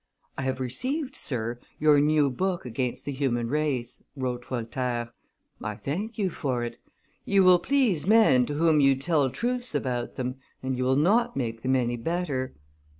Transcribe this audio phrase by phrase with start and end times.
[0.35, 5.13] "I have received, sir, your new book against the human race," wrote Voltaire;
[5.61, 6.79] "I thank you for it.
[7.23, 11.37] You will please men to whom you tell truths about them, and you will not
[11.37, 12.55] make them any better.